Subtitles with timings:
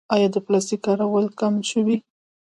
[0.13, 1.97] آیا د پلاستیک کارول کم شوي؟